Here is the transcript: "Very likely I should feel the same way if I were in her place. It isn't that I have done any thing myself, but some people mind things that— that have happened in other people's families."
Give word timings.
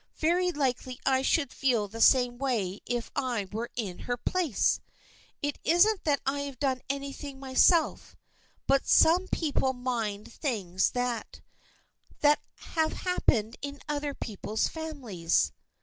"Very 0.15 0.51
likely 0.51 0.99
I 1.05 1.21
should 1.21 1.53
feel 1.53 1.87
the 1.87 2.01
same 2.01 2.39
way 2.39 2.79
if 2.87 3.11
I 3.15 3.45
were 3.51 3.69
in 3.75 3.99
her 4.09 4.17
place. 4.17 4.79
It 5.43 5.59
isn't 5.63 6.05
that 6.05 6.21
I 6.25 6.39
have 6.39 6.57
done 6.57 6.81
any 6.89 7.13
thing 7.13 7.39
myself, 7.39 8.15
but 8.65 8.87
some 8.87 9.27
people 9.27 9.73
mind 9.73 10.33
things 10.33 10.89
that— 10.93 11.41
that 12.21 12.39
have 12.73 12.93
happened 12.93 13.57
in 13.61 13.79
other 13.87 14.15
people's 14.15 14.67
families." 14.67 15.51